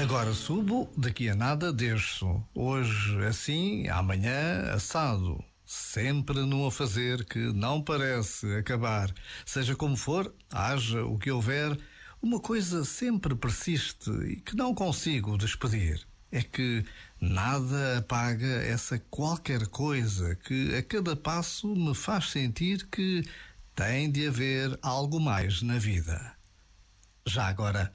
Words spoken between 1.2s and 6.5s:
a nada desço. Hoje assim, amanhã assado. Sempre